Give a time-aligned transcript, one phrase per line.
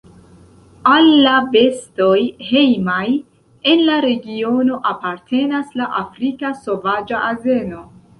[0.91, 2.15] Al la bestoj
[2.45, 3.03] hejmaj
[3.73, 7.85] en la regiono apartenas la Afrika sovaĝa azeno.